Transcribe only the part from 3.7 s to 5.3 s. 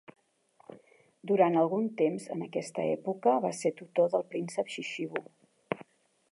tutor del príncep Chichibu.